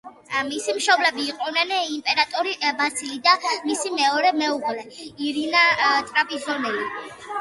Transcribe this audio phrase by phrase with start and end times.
[0.45, 3.35] მისი მშობლები იყვნენ იმპერატორი ბასილი და
[3.69, 4.87] მისი მეორე მეუღლე,
[5.29, 5.67] ირინა
[6.11, 6.87] ტრაპიზონელი.